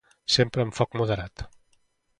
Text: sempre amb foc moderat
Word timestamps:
sempre 0.35 0.65
amb 0.65 0.75
foc 0.79 0.99
moderat 1.03 1.47